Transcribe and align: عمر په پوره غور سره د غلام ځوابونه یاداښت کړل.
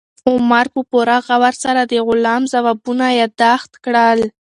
عمر 0.29 0.65
په 0.73 0.81
پوره 0.89 1.17
غور 1.27 1.55
سره 1.63 1.81
د 1.83 1.93
غلام 2.07 2.41
ځوابونه 2.53 3.05
یاداښت 3.19 3.71
کړل. 3.85 4.19